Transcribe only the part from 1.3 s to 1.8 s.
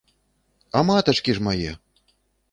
ж мае!